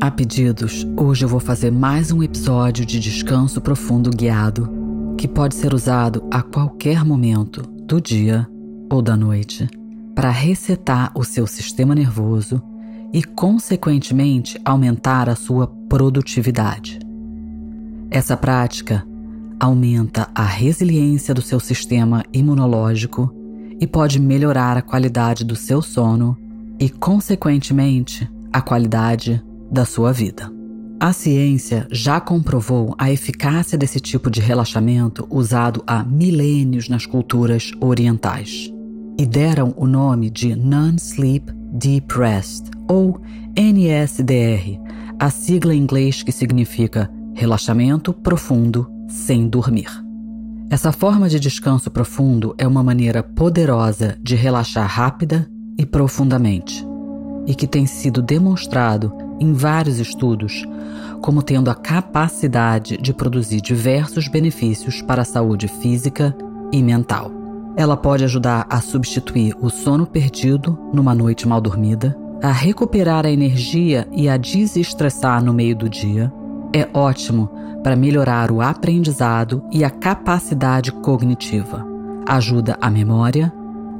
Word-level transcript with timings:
A 0.00 0.12
pedidos, 0.12 0.86
hoje 0.96 1.24
eu 1.24 1.28
vou 1.28 1.40
fazer 1.40 1.72
mais 1.72 2.12
um 2.12 2.22
episódio 2.22 2.86
de 2.86 3.00
descanso 3.00 3.60
profundo 3.60 4.10
guiado, 4.10 4.70
que 5.18 5.26
pode 5.26 5.56
ser 5.56 5.74
usado 5.74 6.22
a 6.30 6.40
qualquer 6.40 7.04
momento 7.04 7.62
do 7.62 8.00
dia 8.00 8.48
ou 8.88 9.02
da 9.02 9.16
noite 9.16 9.68
para 10.14 10.30
resetar 10.30 11.10
o 11.16 11.24
seu 11.24 11.48
sistema 11.48 11.96
nervoso 11.96 12.62
e, 13.12 13.24
consequentemente, 13.24 14.56
aumentar 14.64 15.28
a 15.28 15.34
sua 15.34 15.66
produtividade. 15.88 17.00
Essa 18.08 18.36
prática 18.36 19.04
aumenta 19.58 20.28
a 20.32 20.44
resiliência 20.44 21.34
do 21.34 21.42
seu 21.42 21.58
sistema 21.58 22.22
imunológico 22.32 23.34
e 23.80 23.86
pode 23.86 24.20
melhorar 24.20 24.76
a 24.76 24.82
qualidade 24.82 25.44
do 25.44 25.56
seu 25.56 25.82
sono 25.82 26.38
e, 26.78 26.88
consequentemente, 26.88 28.30
a 28.52 28.60
qualidade 28.60 29.42
da 29.70 29.84
sua 29.84 30.12
vida. 30.12 30.52
A 31.00 31.12
ciência 31.12 31.86
já 31.92 32.20
comprovou 32.20 32.94
a 32.98 33.10
eficácia 33.10 33.78
desse 33.78 34.00
tipo 34.00 34.28
de 34.28 34.40
relaxamento 34.40 35.26
usado 35.30 35.82
há 35.86 36.02
milênios 36.02 36.88
nas 36.88 37.06
culturas 37.06 37.70
orientais 37.80 38.72
e 39.16 39.24
deram 39.24 39.72
o 39.76 39.86
nome 39.86 40.28
de 40.28 40.56
Non-Sleep 40.56 41.52
Deep 41.72 42.18
Rest, 42.18 42.70
ou 42.88 43.20
NSDR, 43.54 44.80
a 45.18 45.30
sigla 45.30 45.74
em 45.74 45.78
inglês 45.78 46.22
que 46.22 46.32
significa 46.32 47.10
relaxamento 47.34 48.12
profundo 48.12 48.90
sem 49.08 49.48
dormir. 49.48 49.90
Essa 50.70 50.92
forma 50.92 51.28
de 51.28 51.38
descanso 51.38 51.90
profundo 51.90 52.54
é 52.58 52.66
uma 52.66 52.82
maneira 52.82 53.22
poderosa 53.22 54.16
de 54.22 54.34
relaxar 54.34 54.86
rápida 54.86 55.48
e 55.78 55.86
profundamente, 55.86 56.86
e 57.46 57.54
que 57.54 57.66
tem 57.66 57.86
sido 57.86 58.20
demonstrado 58.20 59.12
em 59.40 59.52
vários 59.52 59.98
estudos 59.98 60.66
como 61.20 61.42
tendo 61.42 61.70
a 61.70 61.74
capacidade 61.74 62.96
de 62.96 63.12
produzir 63.12 63.60
diversos 63.60 64.28
benefícios 64.28 65.02
para 65.02 65.22
a 65.22 65.24
saúde 65.24 65.66
física 65.66 66.34
e 66.72 66.82
mental. 66.82 67.30
Ela 67.76 67.96
pode 67.96 68.24
ajudar 68.24 68.66
a 68.70 68.80
substituir 68.80 69.56
o 69.60 69.68
sono 69.68 70.06
perdido 70.06 70.78
numa 70.92 71.14
noite 71.14 71.46
mal 71.46 71.60
dormida, 71.60 72.16
a 72.42 72.52
recuperar 72.52 73.26
a 73.26 73.30
energia 73.30 74.06
e 74.12 74.28
a 74.28 74.36
desestressar 74.36 75.42
no 75.42 75.52
meio 75.52 75.76
do 75.76 75.88
dia. 75.88 76.32
É 76.72 76.88
ótimo 76.92 77.50
para 77.82 77.96
melhorar 77.96 78.50
o 78.50 78.60
aprendizado 78.60 79.64
e 79.72 79.84
a 79.84 79.90
capacidade 79.90 80.92
cognitiva. 80.92 81.84
Ajuda 82.26 82.76
a 82.80 82.90
memória 82.90 83.52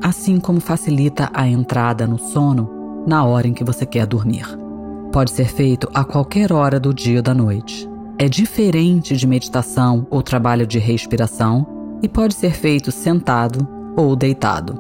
assim 0.03 0.39
como 0.39 0.61
facilita 0.61 1.31
a 1.33 1.47
entrada 1.47 2.07
no 2.07 2.19
sono 2.19 3.05
na 3.07 3.25
hora 3.25 3.49
em 3.49 3.53
que 3.53 3.65
você 3.65 3.85
quer 3.85 4.07
dormir. 4.07 4.68
Pode 5.13 5.31
ser 5.31 5.49
feito 5.49 5.89
a 5.95 6.05
qualquer 6.05 6.53
hora 6.53 6.79
do 6.79 6.93
dia 6.93 7.19
ou 7.19 7.23
da 7.23 7.35
noite. 7.35 7.89
É 8.19 8.29
diferente 8.29 9.17
de 9.17 9.27
meditação 9.27 10.07
ou 10.11 10.23
trabalho 10.23 10.67
de 10.67 10.79
respiração 10.79 11.67
e 12.03 12.09
pode 12.09 12.35
ser 12.35 12.53
feito 12.53 12.93
sentado 12.93 13.67
ou 13.97 14.15
deitado. 14.15 14.79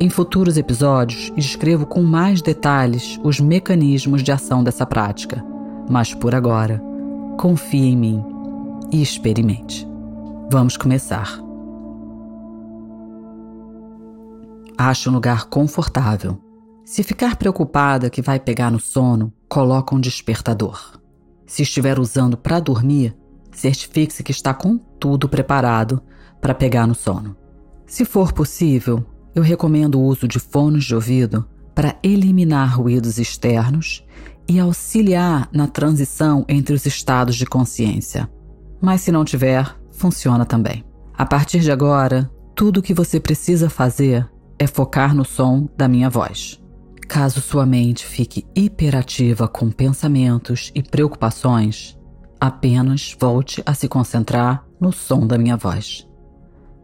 Em 0.00 0.08
futuros 0.08 0.56
episódios, 0.56 1.32
descrevo 1.36 1.86
com 1.86 2.02
mais 2.02 2.40
detalhes 2.40 3.18
os 3.22 3.40
mecanismos 3.40 4.22
de 4.22 4.32
ação 4.32 4.62
dessa 4.62 4.86
prática, 4.86 5.44
mas 5.88 6.14
por 6.14 6.34
agora, 6.34 6.82
confie 7.38 7.88
em 7.88 7.96
mim 7.96 8.24
e 8.92 9.02
experimente. 9.02 9.86
Vamos 10.50 10.76
começar. 10.76 11.40
Ache 14.76 15.08
um 15.08 15.12
lugar 15.12 15.46
confortável. 15.46 16.38
Se 16.90 17.02
ficar 17.02 17.36
preocupada 17.36 18.08
que 18.08 18.22
vai 18.22 18.40
pegar 18.40 18.70
no 18.70 18.80
sono, 18.80 19.30
coloque 19.46 19.94
um 19.94 20.00
despertador. 20.00 20.98
Se 21.44 21.62
estiver 21.62 21.98
usando 21.98 22.34
para 22.34 22.60
dormir, 22.60 23.14
certifique-se 23.52 24.22
que 24.22 24.32
está 24.32 24.54
com 24.54 24.78
tudo 24.78 25.28
preparado 25.28 26.00
para 26.40 26.54
pegar 26.54 26.86
no 26.86 26.94
sono. 26.94 27.36
Se 27.86 28.06
for 28.06 28.32
possível, 28.32 29.04
eu 29.34 29.42
recomendo 29.42 30.00
o 30.00 30.02
uso 30.02 30.26
de 30.26 30.40
fones 30.40 30.84
de 30.84 30.94
ouvido 30.94 31.46
para 31.74 31.94
eliminar 32.02 32.78
ruídos 32.78 33.18
externos 33.18 34.02
e 34.48 34.58
auxiliar 34.58 35.46
na 35.52 35.66
transição 35.66 36.42
entre 36.48 36.74
os 36.74 36.86
estados 36.86 37.36
de 37.36 37.44
consciência. 37.44 38.30
Mas 38.80 39.02
se 39.02 39.12
não 39.12 39.26
tiver, 39.26 39.78
funciona 39.90 40.46
também. 40.46 40.82
A 41.12 41.26
partir 41.26 41.60
de 41.60 41.70
agora, 41.70 42.30
tudo 42.54 42.80
o 42.80 42.82
que 42.82 42.94
você 42.94 43.20
precisa 43.20 43.68
fazer 43.68 44.26
é 44.58 44.66
focar 44.66 45.14
no 45.14 45.22
som 45.26 45.68
da 45.76 45.86
minha 45.86 46.08
voz. 46.08 46.58
Caso 47.08 47.40
sua 47.40 47.64
mente 47.64 48.04
fique 48.04 48.46
hiperativa 48.54 49.48
com 49.48 49.70
pensamentos 49.70 50.70
e 50.74 50.82
preocupações, 50.82 51.98
apenas 52.38 53.16
volte 53.18 53.62
a 53.64 53.72
se 53.72 53.88
concentrar 53.88 54.62
no 54.78 54.92
som 54.92 55.26
da 55.26 55.38
minha 55.38 55.56
voz. 55.56 56.06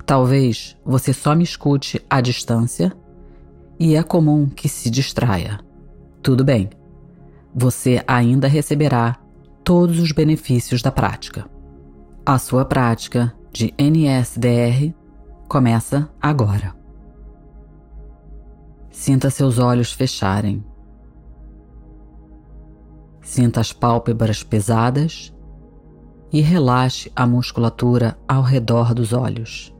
Talvez 0.07 0.77
você 0.83 1.13
só 1.13 1.34
me 1.34 1.45
escute 1.45 2.01
à 2.09 2.23
distância 2.23 2.97
e 3.79 3.95
é 3.95 4.03
comum 4.03 4.49
que 4.49 4.67
se 4.67 4.89
distraia. 4.89 5.61
Tudo 6.23 6.43
bem, 6.43 6.71
você 7.55 8.03
ainda 8.07 8.49
receberá 8.49 9.19
todos 9.63 9.99
os 10.01 10.11
benefícios 10.11 10.81
da 10.81 10.91
prática. 10.91 11.45
A 12.25 12.39
sua 12.39 12.65
prática 12.65 13.34
de 13.53 13.75
NSDR 13.79 14.95
começa 15.47 16.11
agora. 16.21 16.84
Sinta 19.04 19.28
seus 19.28 19.59
olhos 19.59 19.92
fecharem. 19.92 20.65
Sinta 23.20 23.60
as 23.60 23.70
pálpebras 23.70 24.42
pesadas 24.42 25.31
e 26.32 26.41
relaxe 26.41 27.12
a 27.15 27.26
musculatura 27.26 28.19
ao 28.26 28.41
redor 28.41 28.94
dos 28.94 29.12
olhos. 29.12 29.76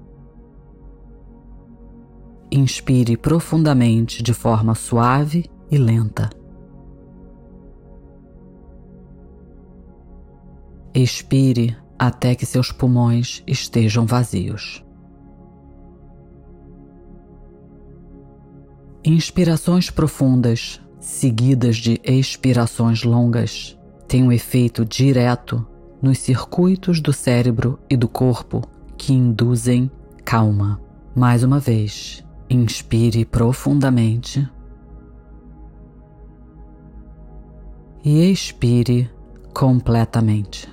Inspire 2.53 3.17
profundamente 3.17 4.23
de 4.23 4.35
forma 4.35 4.75
suave 4.75 5.51
e 5.71 5.79
lenta. 5.79 6.29
Expire 10.95 11.75
até 11.99 12.35
que 12.35 12.45
seus 12.45 12.71
pulmões 12.71 13.43
estejam 13.47 14.05
vazios. 14.05 14.84
Inspirações 19.07 19.91
profundas, 19.91 20.81
seguidas 20.99 21.77
de 21.77 22.01
expirações 22.03 23.03
longas, 23.03 23.79
têm 24.09 24.25
um 24.25 24.33
efeito 24.33 24.83
direto 24.83 25.67
nos 26.01 26.19
circuitos 26.19 27.03
do 27.03 27.13
cérebro 27.13 27.79
e 27.91 27.99
do 27.99 28.09
corpo 28.09 28.63
que 28.97 29.13
induzem 29.13 29.91
calma. 30.25 30.81
Mais 31.15 31.45
uma 31.45 31.61
vez, 31.61 32.25
inspire 32.49 33.27
profundamente 33.27 34.49
e 38.03 38.31
expire 38.31 39.11
completamente. 39.53 40.67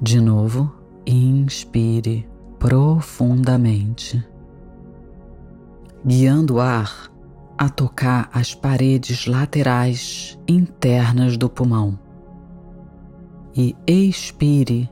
De 0.00 0.20
novo, 0.20 0.72
inspire 1.06 2.27
profundamente, 2.58 4.24
guiando 6.04 6.54
o 6.54 6.60
ar 6.60 7.10
a 7.56 7.68
tocar 7.68 8.28
as 8.32 8.54
paredes 8.54 9.26
laterais 9.26 10.38
internas 10.46 11.36
do 11.36 11.48
pulmão. 11.48 11.98
E 13.54 13.74
expire, 13.86 14.88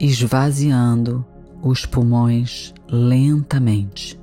esvaziando 0.00 1.24
os 1.62 1.86
pulmões 1.86 2.74
lentamente. 2.88 4.20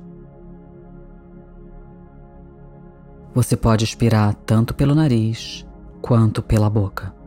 Você 3.34 3.56
pode 3.56 3.84
expirar 3.84 4.34
tanto 4.34 4.74
pelo 4.74 4.94
nariz 4.94 5.66
quanto 6.02 6.42
pela 6.42 6.68
boca. 6.68 7.19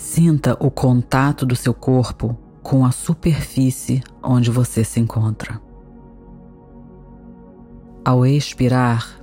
Sinta 0.00 0.56
o 0.58 0.70
contato 0.70 1.44
do 1.44 1.54
seu 1.54 1.74
corpo 1.74 2.34
com 2.62 2.86
a 2.86 2.90
superfície 2.90 4.02
onde 4.22 4.50
você 4.50 4.82
se 4.82 4.98
encontra. 4.98 5.60
Ao 8.02 8.24
expirar, 8.24 9.22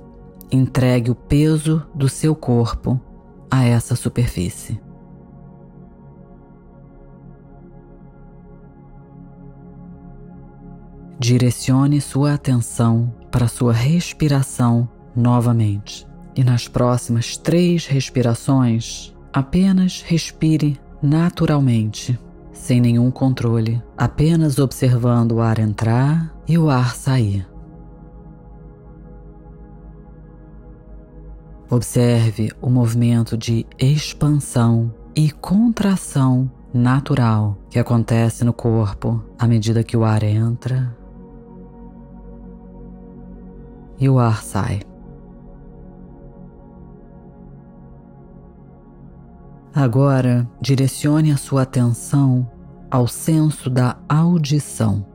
entregue 0.52 1.10
o 1.10 1.16
peso 1.16 1.84
do 1.92 2.08
seu 2.08 2.32
corpo 2.34 2.98
a 3.50 3.64
essa 3.64 3.96
superfície. 3.96 4.80
Direcione 11.18 12.00
sua 12.00 12.34
atenção 12.34 13.12
para 13.32 13.48
sua 13.48 13.72
respiração 13.72 14.88
novamente. 15.14 16.06
E 16.36 16.44
nas 16.44 16.68
próximas 16.68 17.36
três 17.36 17.84
respirações, 17.84 19.12
apenas 19.32 20.02
respire 20.02 20.78
naturalmente, 21.02 22.18
sem 22.52 22.80
nenhum 22.80 23.10
controle, 23.10 23.82
apenas 23.96 24.58
observando 24.58 25.32
o 25.32 25.40
ar 25.40 25.58
entrar 25.58 26.34
e 26.46 26.58
o 26.58 26.68
ar 26.68 26.94
sair. 26.94 27.46
Observe 31.70 32.50
o 32.62 32.70
movimento 32.70 33.36
de 33.36 33.66
expansão 33.78 34.92
e 35.14 35.30
contração 35.30 36.50
natural 36.72 37.58
que 37.68 37.78
acontece 37.78 38.44
no 38.44 38.52
corpo 38.52 39.22
à 39.38 39.46
medida 39.46 39.82
que 39.82 39.96
o 39.96 40.04
ar 40.04 40.22
entra 40.22 40.96
e 43.98 44.08
o 44.08 44.18
ar 44.18 44.42
sai. 44.42 44.80
Agora, 49.80 50.44
direcione 50.60 51.30
a 51.30 51.36
sua 51.36 51.62
atenção 51.62 52.50
ao 52.90 53.06
senso 53.06 53.70
da 53.70 53.96
audição, 54.08 55.06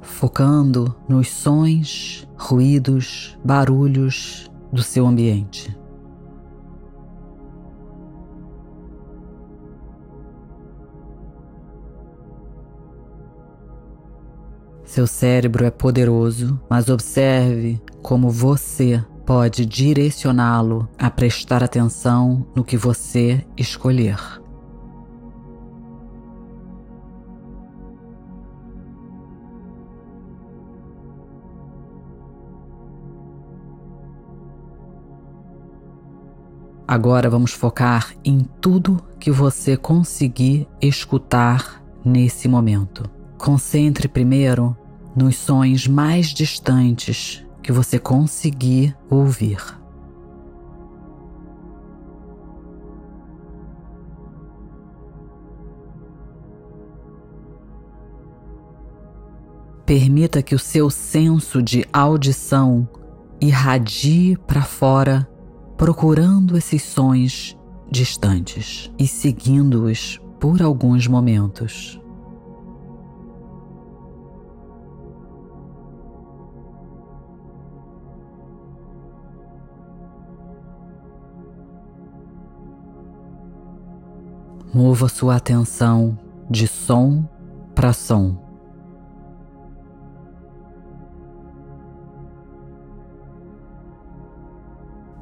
focando 0.00 0.96
nos 1.06 1.28
sons, 1.28 2.26
ruídos, 2.34 3.38
barulhos 3.44 4.50
do 4.72 4.82
seu 4.82 5.06
ambiente. 5.06 5.78
Seu 14.86 15.06
cérebro 15.06 15.66
é 15.66 15.70
poderoso, 15.70 16.58
mas 16.66 16.88
observe 16.88 17.78
como 18.00 18.30
você 18.30 19.04
pode 19.24 19.64
direcioná-lo 19.64 20.88
a 20.98 21.10
prestar 21.10 21.62
atenção 21.62 22.46
no 22.54 22.64
que 22.64 22.76
você 22.76 23.44
escolher. 23.56 24.18
Agora 36.86 37.30
vamos 37.30 37.52
focar 37.52 38.14
em 38.22 38.40
tudo 38.60 39.02
que 39.18 39.30
você 39.30 39.78
conseguir 39.78 40.68
escutar 40.80 41.82
nesse 42.04 42.46
momento. 42.46 43.08
Concentre 43.38 44.06
primeiro 44.06 44.76
nos 45.16 45.36
sons 45.36 45.86
mais 45.86 46.26
distantes 46.34 47.42
que 47.62 47.72
você 47.72 47.98
conseguir 47.98 48.96
ouvir. 49.08 49.58
Permita 59.86 60.42
que 60.42 60.54
o 60.54 60.58
seu 60.58 60.88
senso 60.88 61.62
de 61.62 61.84
audição 61.92 62.88
irradie 63.40 64.36
para 64.46 64.62
fora, 64.62 65.28
procurando 65.76 66.56
esses 66.56 66.82
sons 66.82 67.58
distantes 67.90 68.90
e 68.98 69.06
seguindo-os 69.06 70.18
por 70.40 70.62
alguns 70.62 71.06
momentos. 71.06 72.01
Mova 84.74 85.06
sua 85.06 85.36
atenção 85.36 86.18
de 86.48 86.66
som 86.66 87.28
para 87.74 87.92
som. 87.92 88.38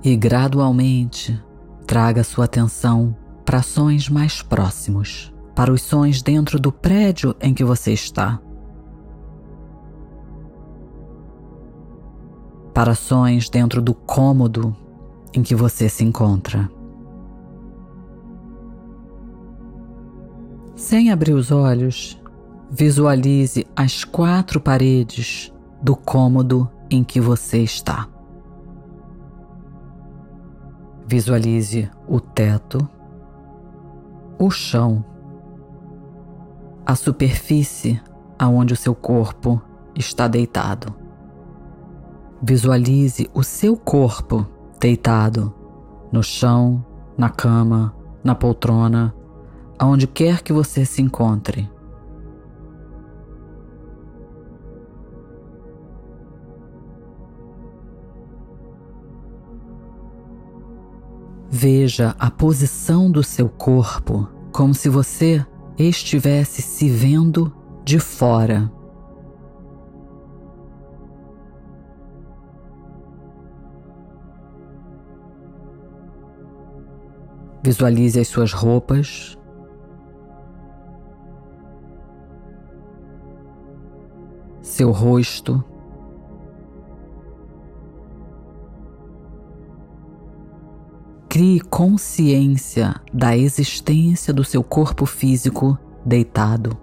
E 0.05 0.14
gradualmente 0.14 1.43
traga 1.85 2.23
sua 2.23 2.44
atenção 2.44 3.17
para 3.44 3.61
sons 3.61 4.08
mais 4.08 4.41
próximos, 4.41 5.35
para 5.53 5.73
os 5.73 5.82
sons 5.82 6.23
dentro 6.23 6.61
do 6.61 6.70
prédio 6.70 7.35
em 7.41 7.53
que 7.53 7.64
você 7.64 7.93
está. 7.93 8.41
Para 12.73 12.94
sons 12.94 13.50
dentro 13.50 13.82
do 13.82 13.94
cômodo 13.94 14.76
em 15.35 15.43
que 15.43 15.56
você 15.56 15.88
se 15.88 16.05
encontra. 16.05 16.70
Sem 20.81 21.11
abrir 21.11 21.35
os 21.35 21.53
olhos, 21.53 22.19
visualize 22.71 23.67
as 23.77 24.03
quatro 24.03 24.59
paredes 24.59 25.53
do 25.82 25.94
cômodo 25.94 26.71
em 26.91 27.05
que 27.05 27.21
você 27.21 27.59
está. 27.59 28.09
Visualize 31.06 31.91
o 32.09 32.19
teto, 32.19 32.88
o 34.38 34.50
chão, 34.50 35.05
a 36.87 36.97
superfície 36.97 38.00
aonde 38.38 38.73
o 38.73 38.77
seu 38.77 38.94
corpo 38.94 39.61
está 39.94 40.27
deitado. 40.27 40.94
Visualize 42.43 43.29
o 43.35 43.43
seu 43.43 43.77
corpo 43.77 44.47
deitado 44.81 45.55
no 46.11 46.23
chão, 46.23 46.82
na 47.19 47.29
cama, 47.29 47.94
na 48.25 48.35
poltrona 48.35 49.15
aonde 49.81 50.06
quer 50.06 50.43
que 50.43 50.53
você 50.53 50.84
se 50.84 51.01
encontre. 51.01 51.70
Veja 61.49 62.15
a 62.19 62.31
posição 62.31 63.10
do 63.10 63.22
seu 63.22 63.49
corpo 63.49 64.29
como 64.53 64.75
se 64.75 64.91
você 64.91 65.44
estivesse 65.79 66.60
se 66.60 66.91
vendo 66.91 67.51
de 67.82 67.99
fora. 67.99 68.70
Visualize 77.63 78.20
as 78.20 78.29
suas 78.29 78.53
roupas, 78.53 79.40
seu 84.81 84.93
rosto. 84.93 85.63
Crie 91.29 91.60
consciência 91.60 92.94
da 93.13 93.37
existência 93.37 94.32
do 94.32 94.43
seu 94.43 94.65
corpo 94.65 95.05
físico 95.05 95.79
deitado. 96.03 96.79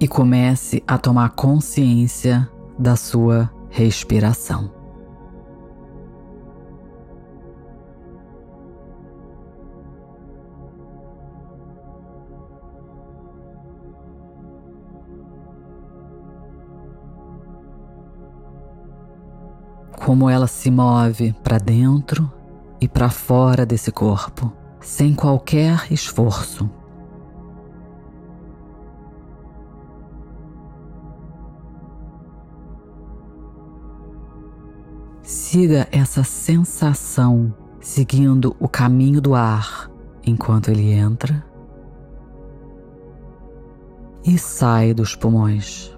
E 0.00 0.08
comece 0.08 0.82
a 0.86 0.96
tomar 0.96 1.28
consciência 1.34 2.50
da 2.78 2.96
sua 2.96 3.50
respiração. 3.68 4.83
Como 20.04 20.28
ela 20.28 20.46
se 20.46 20.70
move 20.70 21.32
para 21.42 21.56
dentro 21.56 22.30
e 22.78 22.86
para 22.86 23.08
fora 23.08 23.64
desse 23.64 23.90
corpo, 23.90 24.52
sem 24.78 25.14
qualquer 25.14 25.90
esforço. 25.90 26.68
Siga 35.22 35.88
essa 35.90 36.22
sensação 36.22 37.54
seguindo 37.80 38.54
o 38.60 38.68
caminho 38.68 39.22
do 39.22 39.34
ar 39.34 39.90
enquanto 40.26 40.70
ele 40.70 40.92
entra 40.92 41.42
e 44.22 44.36
sai 44.36 44.92
dos 44.92 45.16
pulmões. 45.16 45.93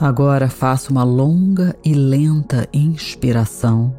Agora 0.00 0.48
faça 0.48 0.90
uma 0.90 1.04
longa 1.04 1.76
e 1.84 1.92
lenta 1.94 2.66
inspiração. 2.72 3.94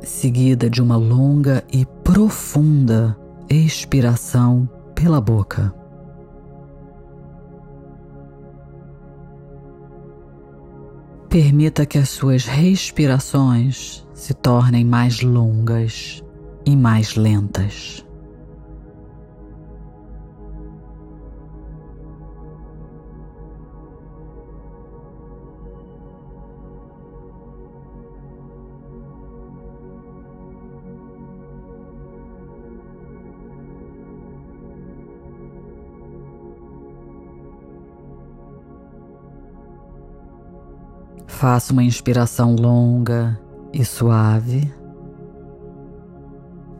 Seguida 0.00 0.70
de 0.70 0.80
uma 0.80 0.96
longa 0.96 1.64
e 1.72 1.84
profunda 2.04 3.18
expiração 3.50 4.68
pela 4.94 5.20
boca. 5.20 5.74
Permita 11.28 11.84
que 11.84 11.98
as 11.98 12.08
suas 12.08 12.46
respirações 12.46 14.06
se 14.14 14.32
tornem 14.32 14.84
mais 14.84 15.20
longas 15.20 16.22
e 16.64 16.74
mais 16.74 17.14
lentas. 17.14 18.05
Faça 41.36 41.70
uma 41.70 41.84
inspiração 41.84 42.56
longa 42.56 43.38
e 43.70 43.84
suave, 43.84 44.72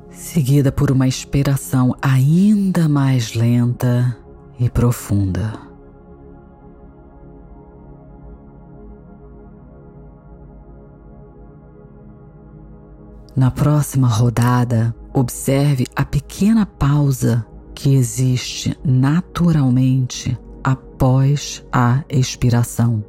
seguida 0.08 0.72
por 0.72 0.90
uma 0.90 1.06
expiração 1.06 1.94
ainda 2.00 2.88
mais 2.88 3.34
lenta 3.34 4.16
e 4.58 4.70
profunda. 4.70 5.52
Na 13.36 13.50
próxima 13.50 14.08
rodada, 14.08 14.96
observe 15.12 15.84
a 15.94 16.02
pequena 16.02 16.64
pausa 16.64 17.46
que 17.74 17.94
existe 17.94 18.74
naturalmente 18.82 20.34
após 20.64 21.62
a 21.70 22.02
expiração. 22.08 23.04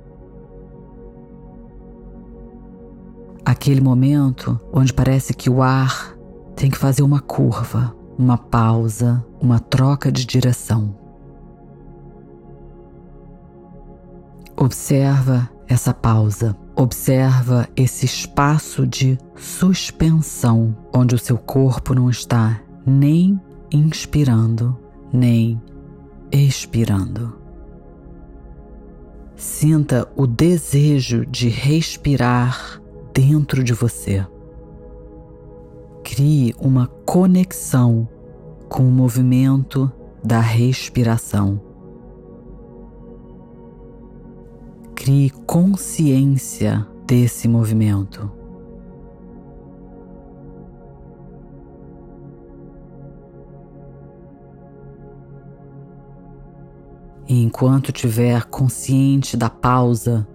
Aquele 3.48 3.80
momento 3.80 4.60
onde 4.74 4.92
parece 4.92 5.34
que 5.34 5.50
o 5.50 5.62
ar 5.62 6.14
tem 6.54 6.70
que 6.70 6.78
fazer 6.78 7.02
uma 7.02 7.22
curva, 7.22 7.96
uma 8.20 8.38
pausa, 8.38 9.26
uma 9.42 9.58
troca 9.58 10.12
de 10.12 10.26
direção. 10.26 10.94
Observa 14.54 15.50
essa 15.66 15.94
pausa, 15.94 16.58
observa 16.76 17.70
esse 17.74 18.06
espaço 18.06 18.86
de 18.86 19.18
suspensão 19.38 20.76
onde 20.94 21.16
o 21.16 21.18
seu 21.18 21.38
corpo 21.38 21.96
não 21.96 22.10
está 22.10 22.60
nem 22.86 23.40
inspirando, 23.72 24.78
nem 25.14 25.62
expirando. 26.30 27.34
Sinta 29.38 30.06
o 30.18 30.28
desejo 30.28 31.26
de 31.26 31.48
respirar 31.48 32.82
dentro 33.18 33.64
de 33.64 33.74
você. 33.74 34.24
Crie 36.04 36.54
uma 36.60 36.86
conexão 36.86 38.08
com 38.70 38.88
o 38.88 38.92
movimento 38.92 39.92
da 40.24 40.40
respiração. 40.40 41.60
Crie 44.94 45.32
consciência 45.32 46.86
desse 47.08 47.48
movimento. 47.48 48.32
E 57.28 57.42
enquanto 57.42 57.92
tiver 57.92 58.46
consciente 58.46 59.36
da 59.36 59.50
pausa, 59.50 60.28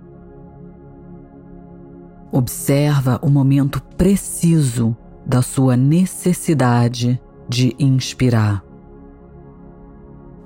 Observa 2.32 3.20
o 3.22 3.28
momento 3.28 3.82
preciso 3.98 4.96
da 5.26 5.42
sua 5.42 5.76
necessidade 5.76 7.20
de 7.46 7.76
inspirar. 7.78 8.64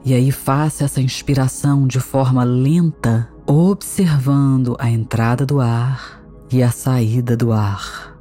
E 0.04 0.12
aí 0.12 0.32
faça 0.32 0.84
essa 0.84 1.00
inspiração 1.00 1.86
de 1.86 2.00
forma 2.00 2.42
lenta, 2.42 3.28
observando 3.46 4.76
a 4.80 4.90
entrada 4.90 5.46
do 5.46 5.60
ar 5.60 6.20
e 6.50 6.60
a 6.60 6.72
saída 6.72 7.36
do 7.36 7.52
ar. 7.52 8.16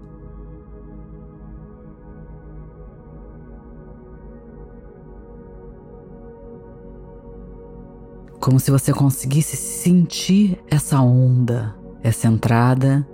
Como 8.39 8.59
se 8.59 8.69
você 8.69 8.93
conseguisse 8.93 9.57
sentir 9.57 10.63
essa 10.69 10.99
onda, 11.01 11.75
essa 12.03 12.27
entrada 12.27 13.07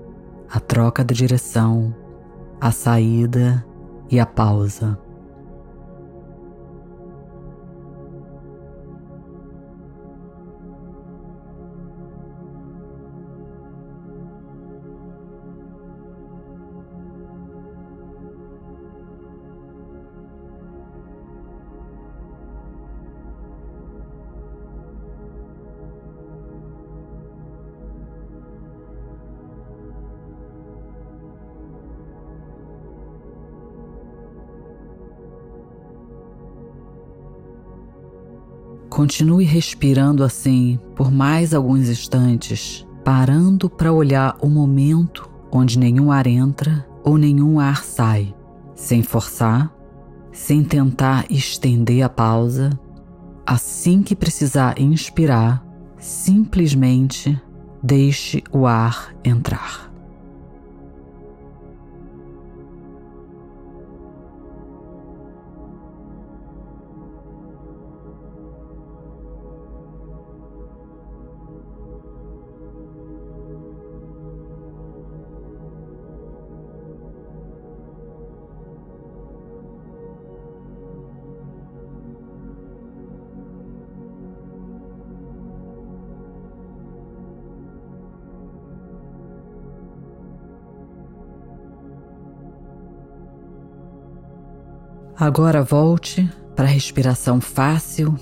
a 0.51 0.59
troca 0.59 1.03
de 1.03 1.13
direção, 1.13 1.95
a 2.59 2.71
saída 2.71 3.65
e 4.09 4.19
a 4.19 4.25
pausa. 4.25 4.99
Continue 39.01 39.45
respirando 39.45 40.23
assim 40.23 40.79
por 40.95 41.11
mais 41.11 41.55
alguns 41.55 41.89
instantes, 41.89 42.85
parando 43.03 43.67
para 43.67 43.91
olhar 43.91 44.37
o 44.39 44.47
momento 44.47 45.27
onde 45.51 45.79
nenhum 45.79 46.11
ar 46.11 46.27
entra 46.27 46.85
ou 47.03 47.17
nenhum 47.17 47.59
ar 47.59 47.83
sai, 47.83 48.31
sem 48.75 49.01
forçar, 49.01 49.73
sem 50.31 50.63
tentar 50.63 51.25
estender 51.31 52.03
a 52.03 52.09
pausa. 52.09 52.79
Assim 53.43 54.03
que 54.03 54.15
precisar 54.15 54.79
inspirar, 54.79 55.65
simplesmente 55.97 57.41
deixe 57.81 58.43
o 58.51 58.67
ar 58.67 59.15
entrar. 59.25 59.90
Agora 95.21 95.61
volte 95.61 96.27
para 96.55 96.65
a 96.65 96.67
respiração 96.67 97.39
fácil 97.39 98.15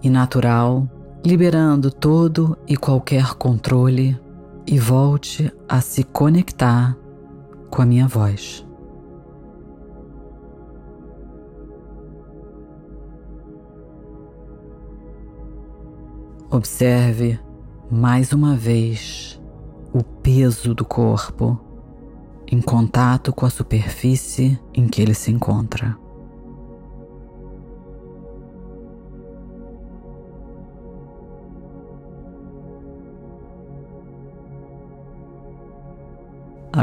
e 0.00 0.08
natural, 0.08 0.88
liberando 1.26 1.90
todo 1.90 2.56
e 2.64 2.76
qualquer 2.76 3.34
controle 3.34 4.16
e 4.64 4.78
volte 4.78 5.52
a 5.68 5.80
se 5.80 6.04
conectar 6.04 6.96
com 7.68 7.82
a 7.82 7.84
minha 7.84 8.06
voz. 8.06 8.64
Observe 16.48 17.36
mais 17.90 18.32
uma 18.32 18.54
vez 18.54 19.42
o 19.92 20.04
peso 20.04 20.72
do 20.72 20.84
corpo 20.84 21.58
em 22.46 22.60
contato 22.60 23.32
com 23.32 23.44
a 23.44 23.50
superfície 23.50 24.56
em 24.72 24.86
que 24.86 25.02
ele 25.02 25.14
se 25.14 25.32
encontra. 25.32 26.03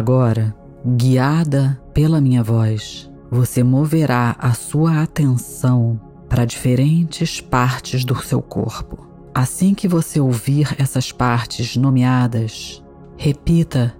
Agora, 0.01 0.55
guiada 0.83 1.79
pela 1.93 2.19
minha 2.19 2.41
voz, 2.41 3.07
você 3.29 3.63
moverá 3.63 4.35
a 4.39 4.51
sua 4.51 5.03
atenção 5.03 6.01
para 6.27 6.43
diferentes 6.43 7.39
partes 7.39 8.03
do 8.03 8.15
seu 8.15 8.41
corpo. 8.41 9.07
Assim 9.31 9.75
que 9.75 9.87
você 9.87 10.19
ouvir 10.19 10.75
essas 10.79 11.11
partes 11.11 11.77
nomeadas, 11.77 12.83
repita 13.15 13.95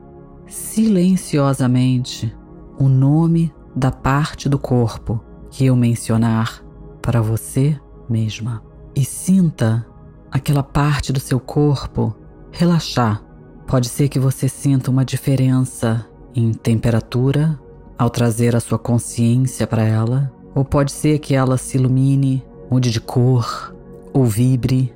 silenciosamente 0.47 2.35
o 2.79 2.89
nome 2.89 3.53
da 3.75 3.91
parte 3.91 4.49
do 4.49 4.57
corpo 4.57 5.23
que 5.51 5.67
eu 5.67 5.75
mencionar 5.75 6.65
para 6.99 7.21
você 7.21 7.79
mesma 8.09 8.63
e 8.95 9.05
sinta 9.05 9.85
aquela 10.31 10.63
parte 10.63 11.13
do 11.13 11.19
seu 11.19 11.39
corpo 11.39 12.15
relaxar 12.51 13.23
Pode 13.71 13.87
ser 13.87 14.09
que 14.09 14.19
você 14.19 14.49
sinta 14.49 14.91
uma 14.91 15.05
diferença 15.05 16.05
em 16.35 16.51
temperatura 16.51 17.57
ao 17.97 18.09
trazer 18.09 18.53
a 18.53 18.59
sua 18.59 18.77
consciência 18.77 19.65
para 19.65 19.81
ela, 19.81 20.29
ou 20.53 20.65
pode 20.65 20.91
ser 20.91 21.19
que 21.19 21.33
ela 21.33 21.55
se 21.55 21.77
ilumine, 21.77 22.45
mude 22.69 22.91
de 22.91 22.99
cor 22.99 23.73
ou 24.11 24.25
vibre. 24.25 24.93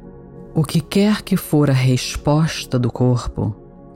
O 0.53 0.61
que 0.61 0.81
quer 0.81 1.21
que 1.21 1.37
for 1.37 1.69
a 1.69 1.73
resposta 1.73 2.77
do 2.77 2.91
corpo, 2.91 3.55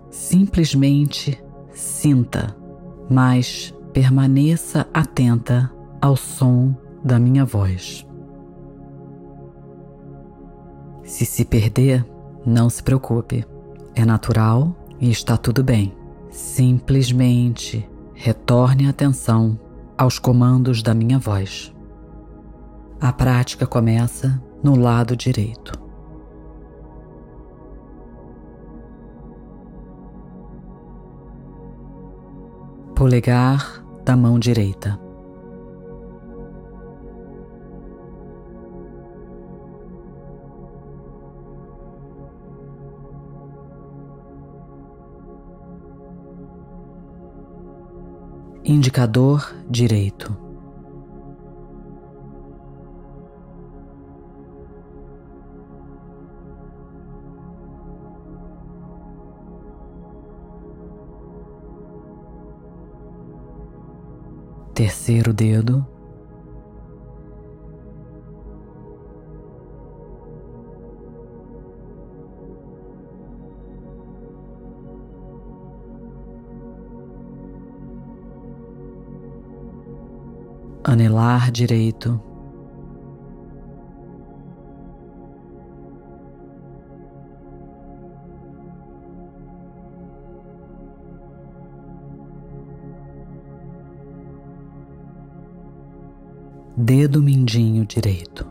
simplesmente 0.10 1.38
sinta, 1.74 2.56
mas 3.10 3.76
permaneça 3.92 4.88
atenta 4.94 5.70
ao 6.00 6.16
som 6.16 6.74
da 7.04 7.20
minha 7.20 7.44
voz. 7.44 8.08
Se 11.04 11.26
se 11.26 11.44
perder, 11.44 12.06
não 12.46 12.70
se 12.70 12.82
preocupe. 12.82 13.46
É 14.00 14.06
natural 14.06 14.74
e 14.98 15.12
está 15.12 15.36
tudo 15.36 15.62
bem. 15.62 15.94
Simplesmente 16.30 17.86
retorne 18.14 18.88
a 18.88 18.92
atenção 18.92 19.60
aos 19.98 20.18
comandos 20.18 20.82
da 20.82 20.94
minha 20.94 21.20
voz. 21.20 21.76
A 23.02 23.12
prática 23.12 23.68
começa 23.68 24.42
no 24.64 24.80
lado 24.80 25.18
direito. 25.18 25.74
Polegar 32.96 33.84
da 34.06 34.16
mão 34.16 34.40
direita. 34.40 34.98
Indicador 48.70 49.52
direito. 49.68 50.32
Terceiro 64.76 65.34
dedo 65.34 65.84
anelar 80.84 81.52
direito. 81.52 82.22
Dedo 96.78 97.22
mindinho 97.22 97.86
direito. 97.86 98.49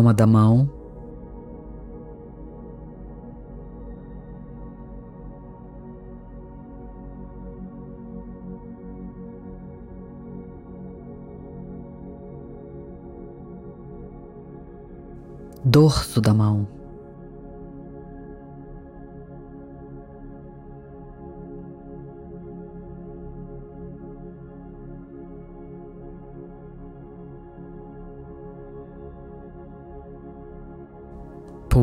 Palma 0.00 0.14
da 0.14 0.26
mão. 0.26 0.66
Dorso 15.62 16.20
da 16.20 16.32
mão. 16.32 16.79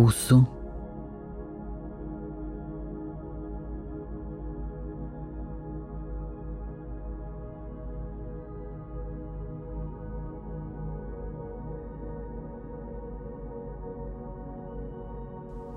Pulso. 0.07 0.47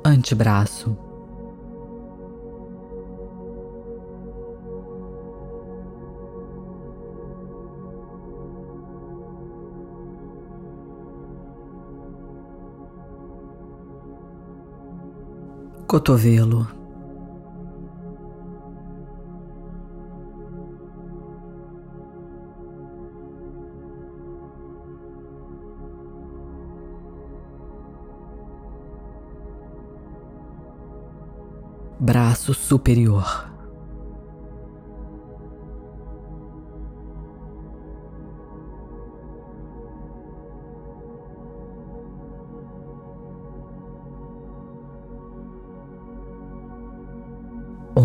Antebraço. 0.05 1.10
Cotovelo. 15.91 16.69
Braço 31.99 32.55
superior. 32.55 33.50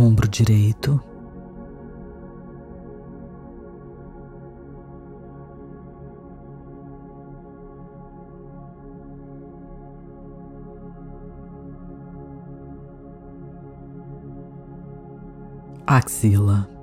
Ombro 0.05 0.27
direito. 0.27 1.01
Axila. 15.87 16.74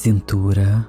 Cintura, 0.00 0.88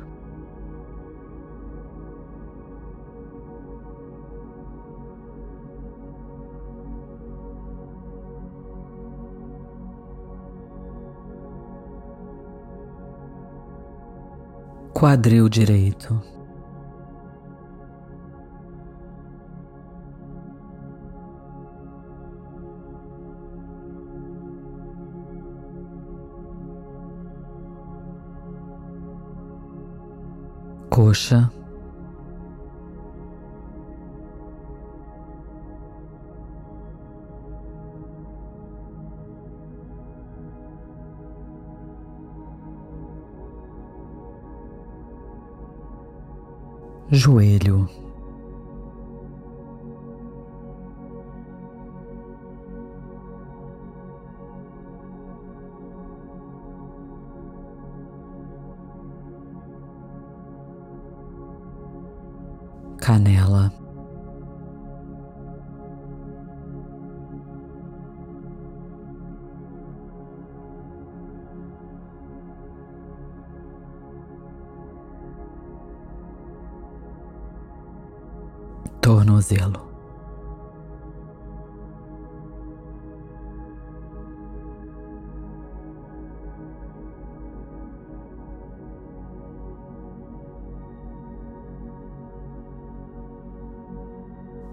quadril 14.93 15.49
direito. 15.49 16.40
Coxa, 31.11 31.51
joelho, 47.11 47.89
tornozelo. 79.51 79.91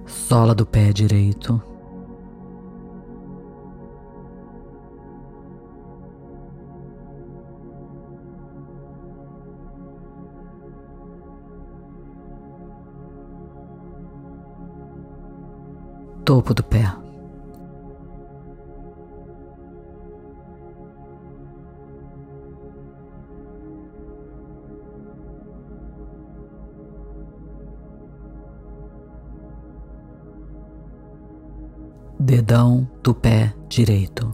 Sola 0.07 0.55
do 0.55 0.67
pé 0.67 0.93
direito. 0.93 1.78
Topo 16.29 16.53
do 16.53 16.63
pé. 16.63 16.85
Dedão 32.21 32.87
do 33.03 33.15
pé 33.15 33.55
direito. 33.71 34.28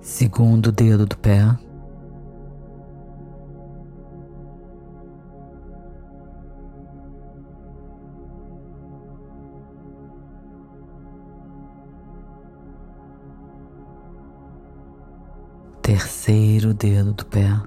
Segundo 0.00 0.72
dedo 0.72 1.06
do 1.06 1.16
pé. 1.16 1.56
Terceiro 15.82 16.72
dedo 16.72 17.12
do 17.12 17.26
pé. 17.26 17.59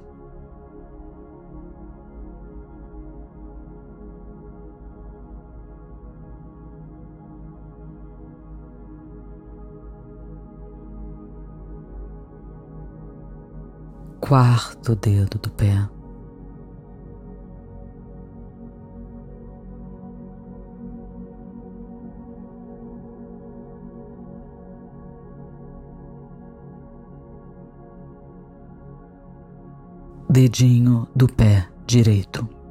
Quarto 14.34 14.96
dedo 14.96 15.38
do 15.38 15.52
pé. 15.52 15.88
Dedinho 30.28 31.08
do 31.16 31.28
pé 31.28 31.68
direito. 31.86 32.63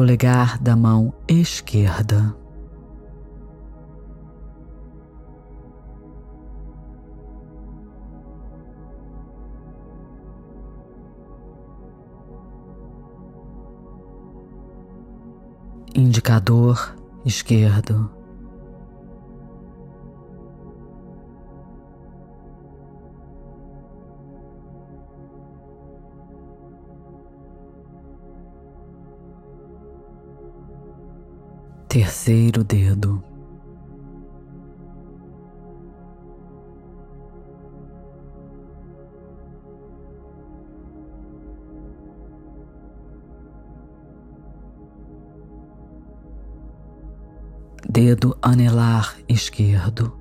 Polegar 0.00 0.58
da 0.62 0.74
mão 0.74 1.12
esquerda. 1.28 2.34
Indicador 15.94 16.96
esquerdo. 17.26 18.19
Terceiro 32.20 32.62
dedo. 32.62 33.24
Dedo 47.88 48.36
anelar 48.42 49.16
esquerdo. 49.26 50.19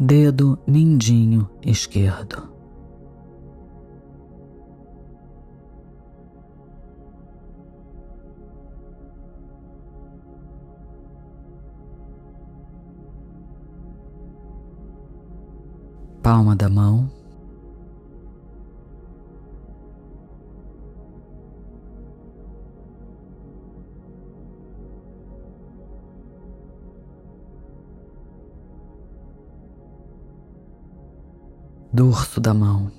Dedo 0.00 0.58
mindinho 0.66 1.46
esquerdo. 1.62 2.48
Palma 16.22 16.56
da 16.56 16.70
mão. 16.70 17.19
Dorso 32.00 32.40
da 32.40 32.54
mão. 32.54 32.90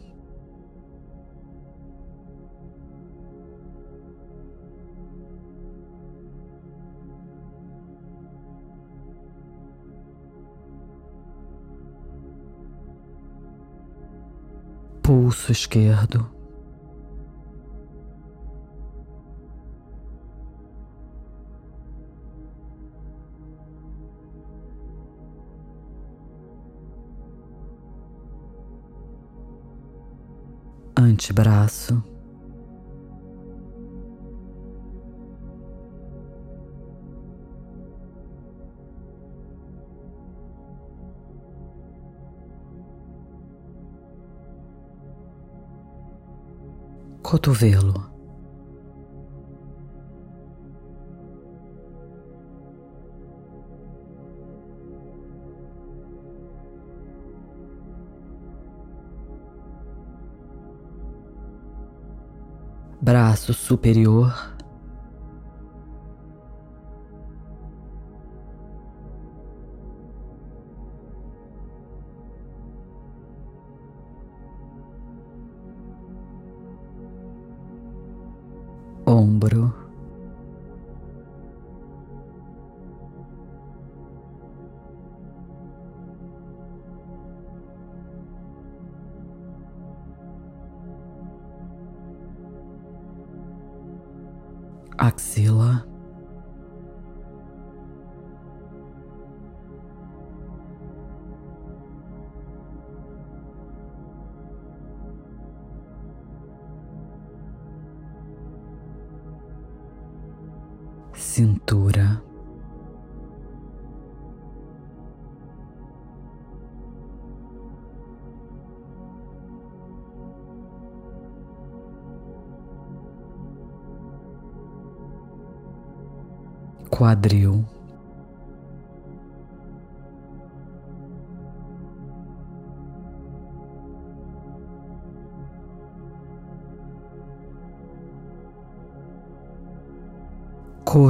Pulso 15.01 15.51
esquerdo. 15.51 16.40
Antebraço, 31.21 32.03
cotovelo. 47.21 48.10
Braço 63.31 63.53
superior, 63.53 64.51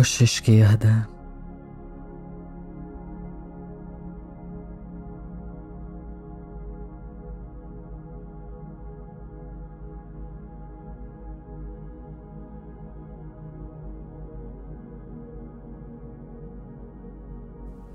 Coxa 0.01 0.23
esquerda. 0.23 1.07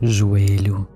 joelho, 0.00 0.86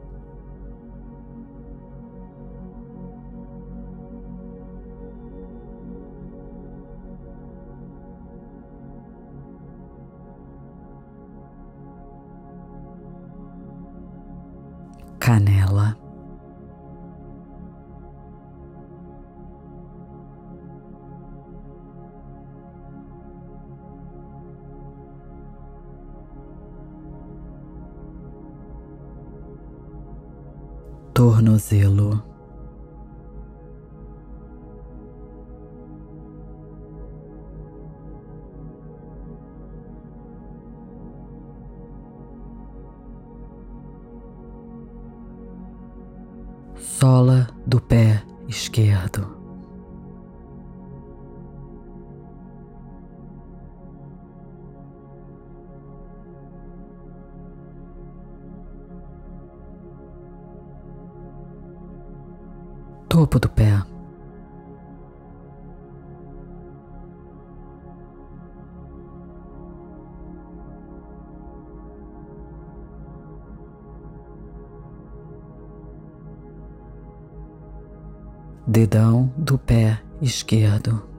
esquerdo. 80.30 81.10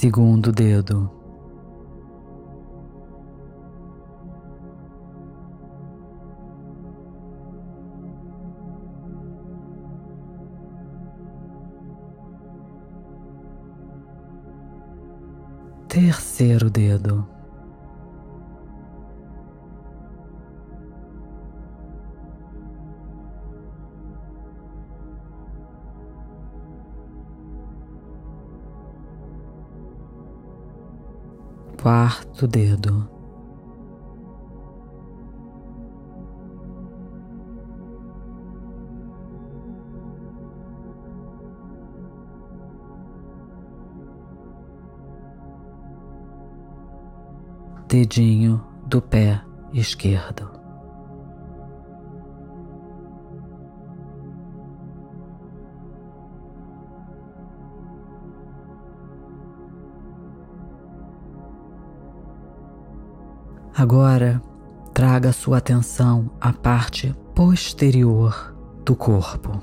segundo 0.00 0.50
dedo. 0.50 1.19
quarto 31.80 32.46
dedo. 32.46 33.08
Dedinho 47.88 48.62
do 48.86 49.00
pé 49.00 49.42
esquerdo. 49.72 50.59
Agora, 63.80 64.42
traga 64.92 65.32
sua 65.32 65.56
atenção 65.56 66.30
à 66.38 66.52
parte 66.52 67.14
posterior 67.34 68.54
do 68.84 68.94
corpo. 68.94 69.58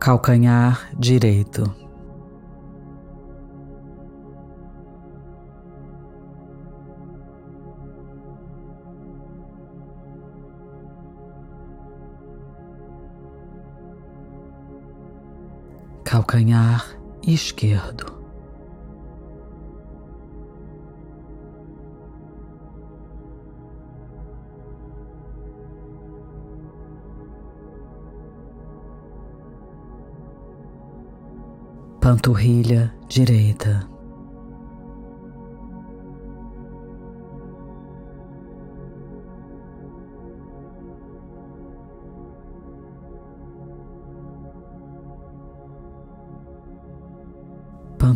calcanhar 0.00 0.90
direito. 0.98 1.83
Calcanhar 16.04 16.84
esquerdo. 17.26 18.14
panturrilha 32.04 32.94
direita. 33.08 33.93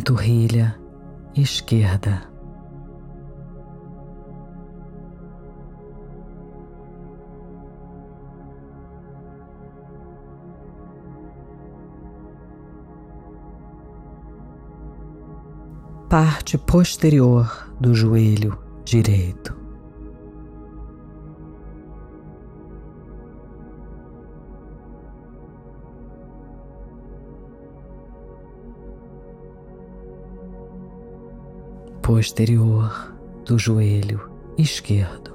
Panturrilha 0.09 0.75
esquerda. 1.35 2.27
parte 16.09 16.57
posterior 16.57 17.71
do 17.79 17.93
joelho 17.93 18.57
direito. 18.83 19.58
Posterior 32.09 33.13
do 33.45 33.55
joelho 33.59 34.31
esquerdo. 34.57 35.29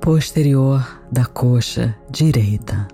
posterior 0.00 1.02
da 1.10 1.26
coxa 1.26 1.98
direita. 2.08 2.86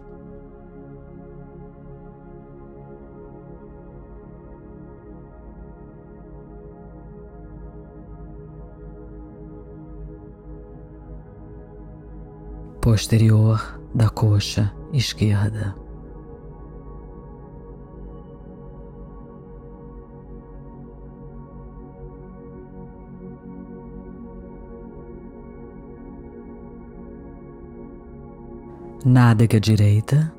Posterior 12.82 13.80
da 13.94 14.10
coxa 14.10 14.74
esquerda. 14.92 15.76
nádega 29.04 29.60
direita. 29.60 30.32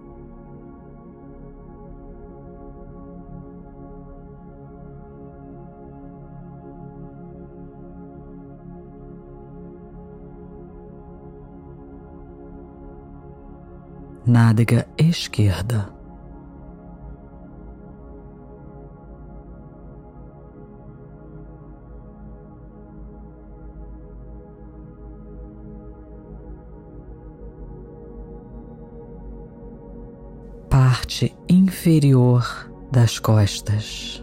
Nádega 14.25 14.87
esquerda. 14.97 15.93
parte 30.69 31.35
inferior 31.47 32.71
das 32.91 33.19
costas. 33.19 34.22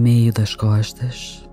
Meio 0.00 0.32
das 0.32 0.56
costas. 0.56 1.46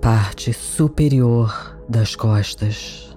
parte 0.00 0.54
superior 0.54 1.76
das 1.86 2.16
costas. 2.16 3.11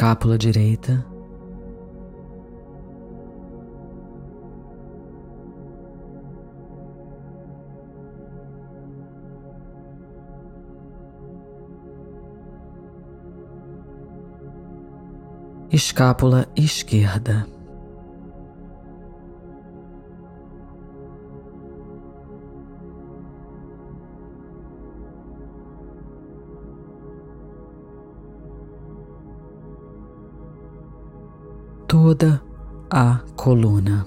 Escápula 0.00 0.38
direita. 0.38 1.04
escápula 15.70 16.48
esquerda. 16.56 17.46
Toda 32.10 32.42
a 32.90 33.20
coluna. 33.36 34.04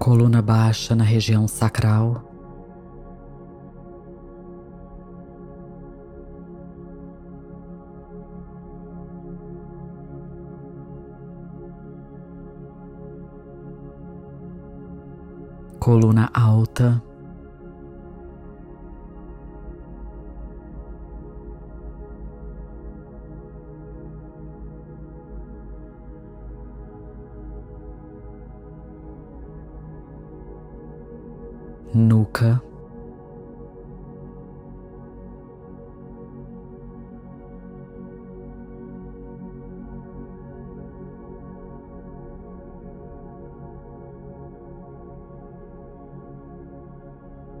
coluna 0.00 0.42
baixa 0.42 0.96
na 0.96 1.04
região 1.04 1.46
sacral. 1.46 2.27
Coluna 15.88 16.28
alta. 16.34 17.00
Nuca. 31.94 32.67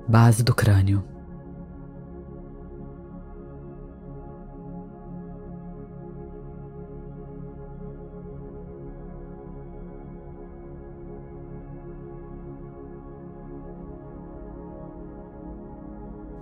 Base 0.08 0.42
do 0.42 0.54
crânio. 0.54 1.04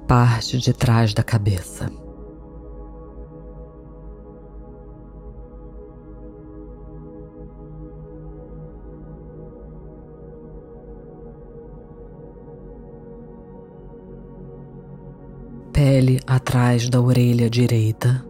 Parte 0.07 0.59
de 0.59 0.73
trás 0.73 1.13
da 1.13 1.25
cabeça. 1.25 2.06
Atrás 16.27 16.89
da 16.89 17.01
orelha 17.01 17.49
direita. 17.49 18.25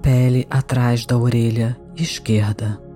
Pele 0.00 0.46
atrás 0.48 1.04
da 1.04 1.18
orelha 1.18 1.78
esquerda. 1.94 2.89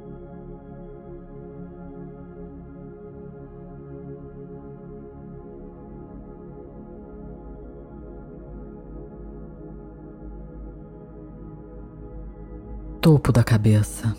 Topo 13.05 13.31
da 13.31 13.45
cabeça. 13.45 14.17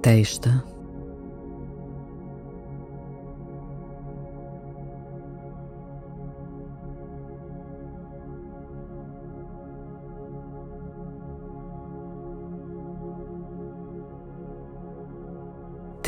Testa. 0.00 0.71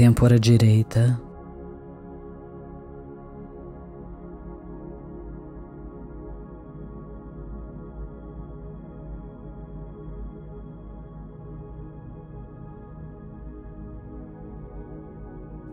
Têmpora 0.05 0.39
direita. 0.39 1.19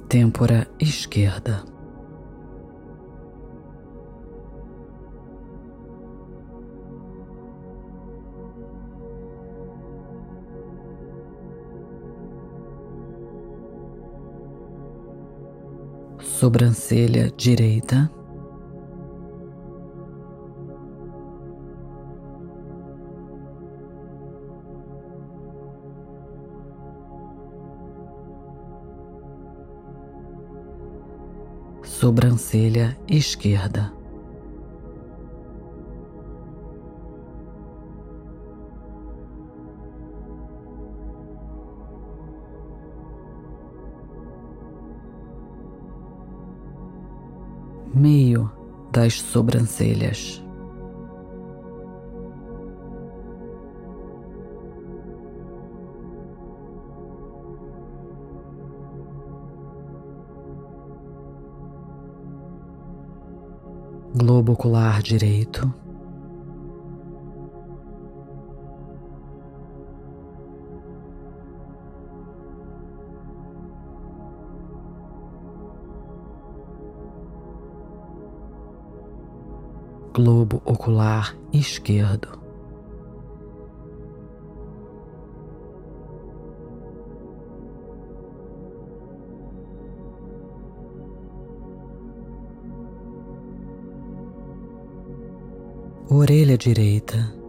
Têmpora 0.08 0.66
esquerda. 0.80 1.71
Sobrancelha 16.42 17.32
direita. 17.38 18.10
Sobrancelha 31.84 32.98
esquerda. 33.08 34.01
Meio 47.94 48.52
das 48.92 49.22
sobrancelhas. 49.22 50.44
Globo 64.14 64.54
ocular 64.54 65.02
direito. 65.02 65.74
Globo 80.14 80.62
ocular 80.66 81.36
esquerdo. 81.54 82.40
Orelha 96.10 96.58
direita. 96.58 97.41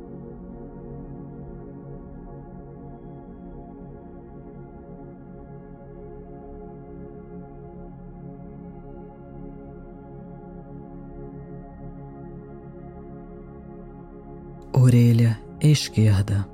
Orelha 14.83 15.39
esquerda. 15.61 16.49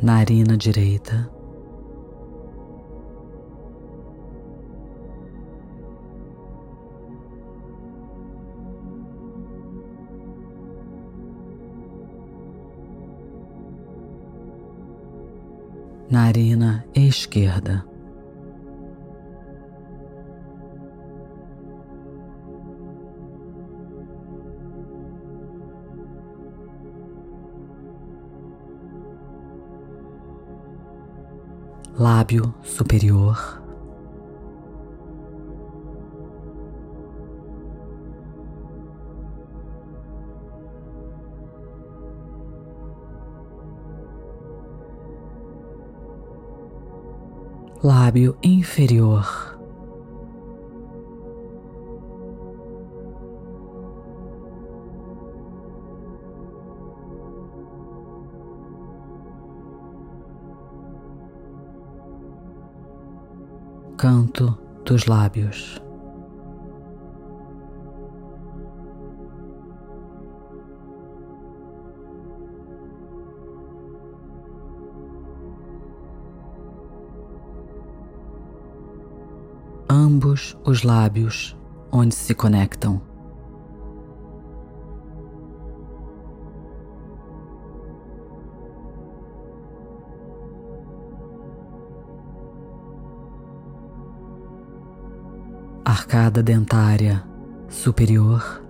Narina 0.00 0.56
direita. 0.56 1.41
narina 16.32 16.86
esquerda. 16.94 17.84
Lábio 31.98 32.54
superior. 32.62 33.61
Lábio 47.82 48.36
inferior. 48.42 49.26
canto 63.96 64.58
dos 64.84 65.06
lábios. 65.06 65.80
Ambos 80.12 80.58
os 80.62 80.82
lábios 80.82 81.56
onde 81.90 82.14
se 82.14 82.34
conectam. 82.34 83.00
arcada 95.82 96.42
dentária 96.42 97.24
superior. 97.70 98.62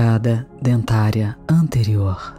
Arcada 0.00 0.46
dentária 0.62 1.36
anterior. 1.46 2.34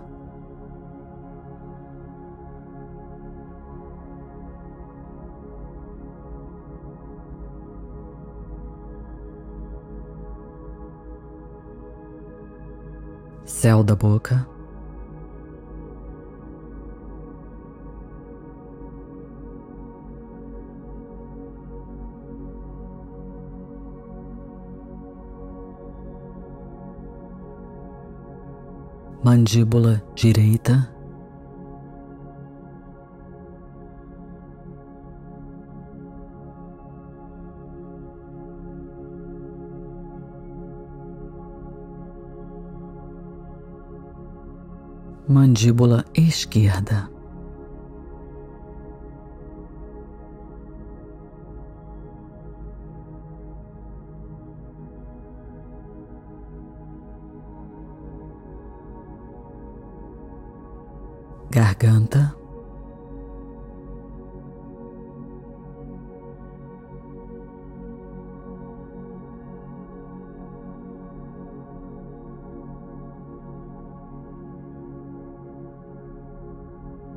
céu 13.45 13.84
da 13.84 13.95
boca. 13.95 14.47
Mandíbula 29.24 30.02
direita. 30.16 30.90
mandíbula 45.32 46.04
esquerda. 46.14 47.10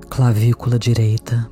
Clavícula 0.09 0.79
direita. 0.79 1.51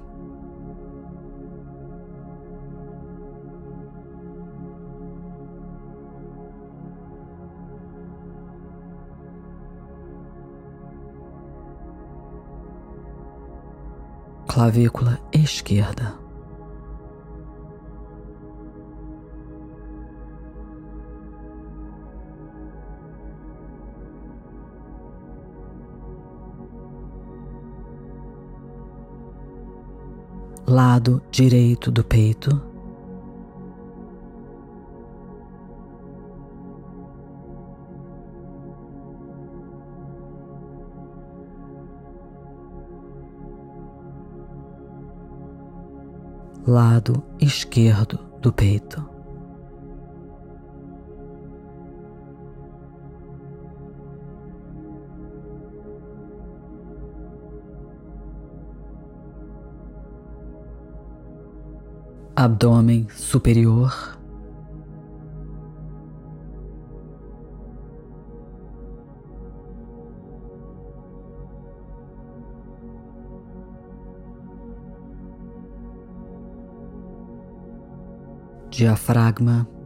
Clavícula 14.47 15.19
esquerda. 15.33 16.22
Lado 30.73 31.23
direito 31.31 31.91
do 31.91 32.03
peito. 32.03 32.63
Lado 46.67 47.23
esquerdo 47.39 48.19
do 48.41 48.51
peito. 48.51 49.12
Abdômen 62.43 63.07
superior. 63.15 64.19
Diafragma. 78.71 79.82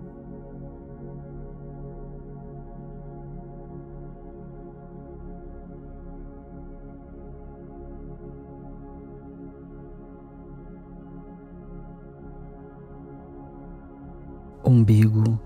Umbigo. 14.64 15.38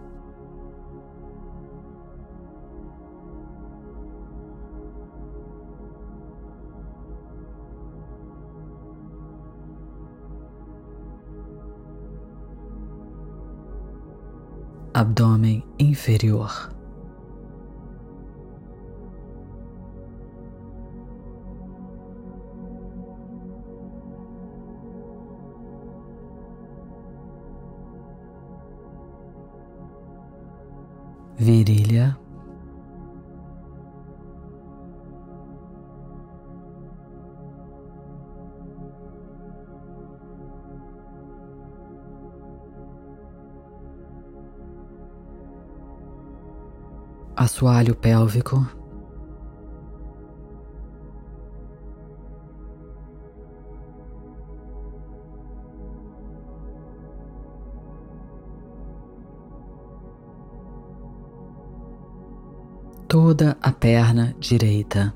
Abdômen 14.92 15.62
inferior. 15.78 16.79
virilha, 31.40 32.18
assoalho 47.34 47.96
pélvico. 47.96 48.79
Toda 63.30 63.56
a 63.60 63.70
perna 63.70 64.34
direita. 64.40 65.14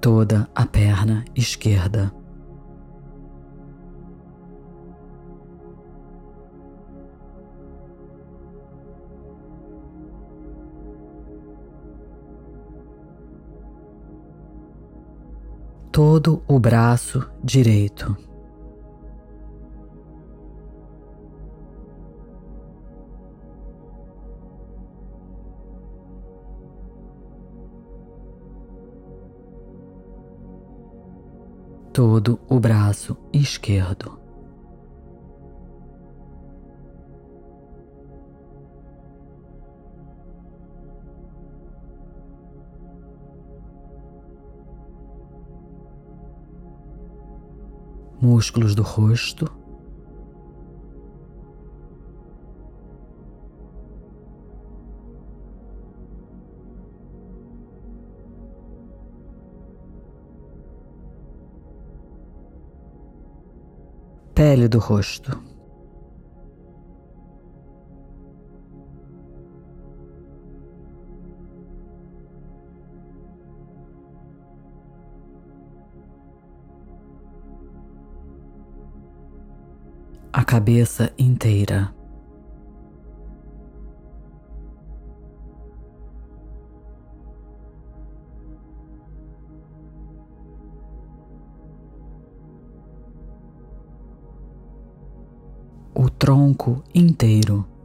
toda 0.00 0.48
a 0.54 0.64
perna 0.64 1.22
esquerda. 1.34 2.17
Todo 16.18 16.42
o 16.48 16.58
braço 16.58 17.30
direito. 17.44 18.16
todo 31.92 32.40
o 32.48 32.58
braço 32.58 33.16
esquerdo. 33.32 34.17
Músculos 48.28 48.74
do 48.74 48.82
rosto 48.82 49.46
pele 64.34 64.68
do 64.68 64.78
rosto. 64.78 65.57
Cabeça 80.58 81.12
inteira. 81.16 81.94
o 95.94 96.10
tronco 96.10 96.82
inteiro. 96.94 97.77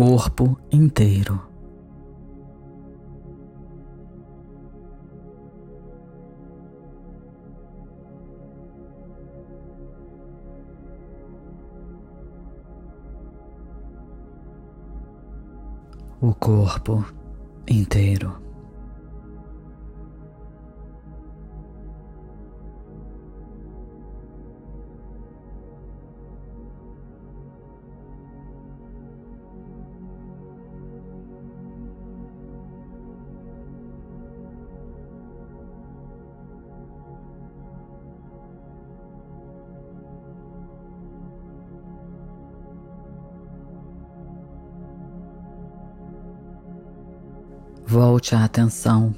Corpo 0.00 0.56
inteiro. 0.72 1.38
o 16.22 16.34
corpo 16.34 17.04
inteiro. 17.68 18.49
Volte 48.20 48.34
a 48.34 48.44
atenção 48.44 49.14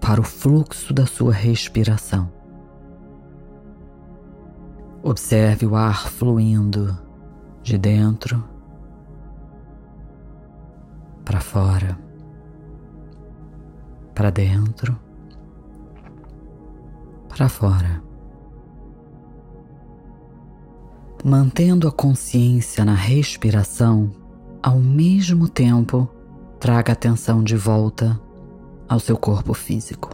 para 0.00 0.18
o 0.18 0.24
fluxo 0.24 0.94
da 0.94 1.04
sua 1.04 1.30
respiração. 1.30 2.32
Observe 5.02 5.66
o 5.66 5.76
ar 5.76 6.08
fluindo 6.08 6.96
de 7.62 7.76
dentro 7.76 8.42
para 11.22 11.38
fora, 11.38 11.98
para 14.14 14.30
dentro, 14.30 14.98
para 17.28 17.50
fora. 17.50 18.02
Mantendo 21.22 21.86
a 21.86 21.92
consciência 21.92 22.86
na 22.86 22.94
respiração, 22.94 24.10
ao 24.62 24.78
mesmo 24.78 25.46
tempo 25.46 26.08
Traga 26.58 26.94
atenção 26.94 27.44
de 27.44 27.54
volta 27.54 28.18
ao 28.88 29.00
seu 29.00 29.16
corpo 29.16 29.52
físico. 29.52 30.10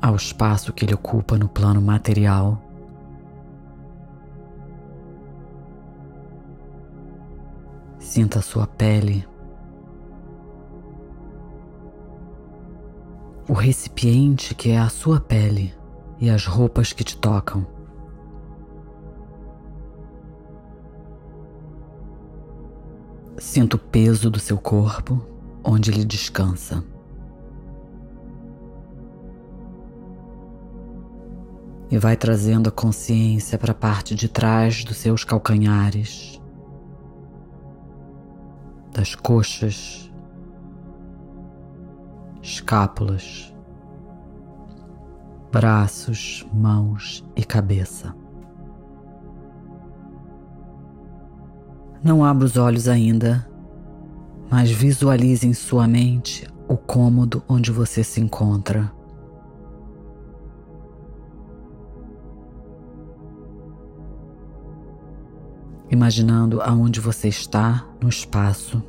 Ao 0.00 0.14
espaço 0.16 0.72
que 0.72 0.84
ele 0.84 0.94
ocupa 0.94 1.38
no 1.38 1.48
plano 1.48 1.80
material. 1.80 2.60
Sinta 7.98 8.40
sua 8.42 8.66
pele, 8.66 9.26
o 13.48 13.52
recipiente 13.52 14.54
que 14.54 14.70
é 14.70 14.78
a 14.78 14.88
sua 14.88 15.20
pele 15.20 15.74
e 16.20 16.30
as 16.30 16.46
roupas 16.46 16.92
que 16.92 17.02
te 17.02 17.16
tocam. 17.16 17.73
Sinta 23.54 23.76
o 23.76 23.78
peso 23.78 24.28
do 24.28 24.40
seu 24.40 24.58
corpo 24.58 25.24
onde 25.62 25.88
ele 25.88 26.04
descansa. 26.04 26.82
E 31.88 31.96
vai 31.96 32.16
trazendo 32.16 32.68
a 32.68 32.72
consciência 32.72 33.56
para 33.56 33.70
a 33.70 33.74
parte 33.76 34.12
de 34.12 34.28
trás 34.28 34.82
dos 34.82 34.96
seus 34.96 35.22
calcanhares, 35.22 36.42
das 38.92 39.14
coxas, 39.14 40.12
escápulas, 42.42 43.54
braços, 45.52 46.44
mãos 46.52 47.24
e 47.36 47.44
cabeça. 47.44 48.16
Não 52.04 52.22
abra 52.22 52.44
os 52.44 52.58
olhos 52.58 52.86
ainda, 52.86 53.48
mas 54.50 54.70
visualize 54.70 55.48
em 55.48 55.54
sua 55.54 55.88
mente 55.88 56.46
o 56.68 56.76
cômodo 56.76 57.42
onde 57.48 57.72
você 57.72 58.04
se 58.04 58.20
encontra. 58.20 58.92
Imaginando 65.90 66.60
aonde 66.60 67.00
você 67.00 67.28
está 67.28 67.88
no 67.98 68.10
espaço 68.10 68.82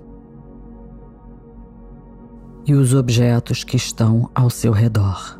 e 2.65 2.73
os 2.73 2.93
objetos 2.93 3.63
que 3.63 3.77
estão 3.77 4.29
ao 4.35 4.49
seu 4.49 4.73
redor. 4.73 5.39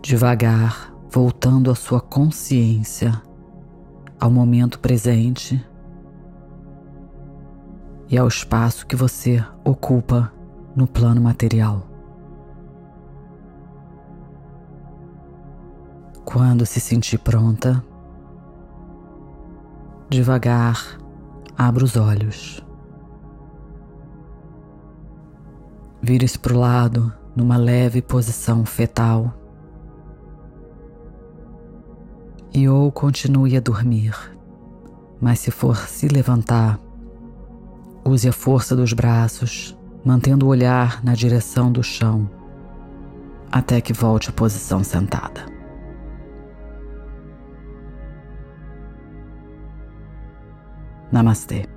Devagar, 0.00 0.94
voltando 1.10 1.70
a 1.70 1.74
sua 1.74 2.00
consciência 2.00 3.25
ao 4.18 4.30
momento 4.30 4.78
presente 4.80 5.64
e 8.08 8.16
ao 8.16 8.28
espaço 8.28 8.86
que 8.86 8.96
você 8.96 9.44
ocupa 9.64 10.32
no 10.74 10.86
plano 10.86 11.20
material. 11.20 11.86
Quando 16.24 16.66
se 16.66 16.80
sentir 16.80 17.18
pronta, 17.18 17.82
devagar 20.08 20.98
abra 21.56 21.84
os 21.84 21.96
olhos. 21.96 22.62
Vire-se 26.02 26.38
para 26.38 26.54
o 26.54 26.58
lado 26.58 27.12
numa 27.34 27.56
leve 27.56 28.02
posição 28.02 28.64
fetal. 28.64 29.34
E 32.52 32.68
ou 32.68 32.90
continue 32.90 33.56
a 33.56 33.60
dormir, 33.60 34.14
mas 35.20 35.40
se 35.40 35.50
for 35.50 35.76
se 35.76 36.08
levantar, 36.08 36.80
use 38.04 38.28
a 38.28 38.32
força 38.32 38.74
dos 38.74 38.92
braços, 38.92 39.76
mantendo 40.04 40.46
o 40.46 40.48
olhar 40.48 41.04
na 41.04 41.14
direção 41.14 41.70
do 41.70 41.82
chão, 41.82 42.30
até 43.50 43.80
que 43.80 43.92
volte 43.92 44.30
à 44.30 44.32
posição 44.32 44.82
sentada. 44.82 45.44
Namastê. 51.10 51.75